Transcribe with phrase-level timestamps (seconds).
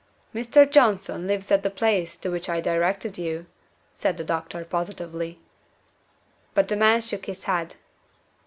[0.33, 0.67] "Mr.
[0.67, 3.45] Johnson lives at the place to which I directed you,"
[3.93, 5.37] said the doctor, positively.
[6.55, 7.75] But the man shook his head.